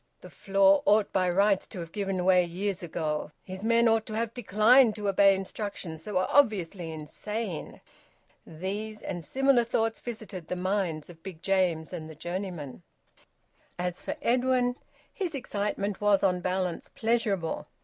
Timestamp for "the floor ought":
0.21-1.13